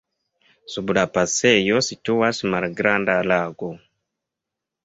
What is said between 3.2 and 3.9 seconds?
lago.